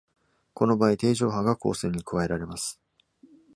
[0.55, 2.81] この場合、定常波が光線に加えられます。